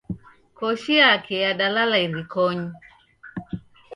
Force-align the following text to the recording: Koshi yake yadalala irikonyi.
Koshi 0.57 0.93
yake 1.03 1.33
yadalala 1.45 1.95
irikonyi. 2.05 2.69